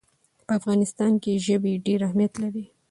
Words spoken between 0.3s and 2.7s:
په افغانستان کې ژبې ډېر اهمیت لري.